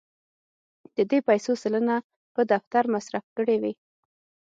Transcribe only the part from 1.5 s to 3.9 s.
سلنه په دفتر مصرف کړې وې.